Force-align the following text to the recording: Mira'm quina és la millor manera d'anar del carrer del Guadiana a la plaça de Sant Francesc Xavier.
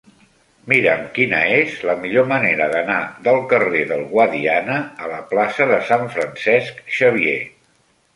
Mira'm 0.71 1.01
quina 1.17 1.41
és 1.57 1.73
la 1.89 1.93
millor 2.05 2.23
manera 2.31 2.69
d'anar 2.71 2.97
del 3.27 3.37
carrer 3.51 3.83
del 3.91 4.01
Guadiana 4.15 4.79
a 5.05 5.11
la 5.13 5.19
plaça 5.35 5.69
de 5.73 5.79
Sant 5.91 6.07
Francesc 6.17 6.81
Xavier. 6.97 7.37